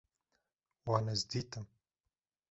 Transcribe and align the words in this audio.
Wan 0.89 1.05
ez 1.13 1.21
dîtim 1.29 1.65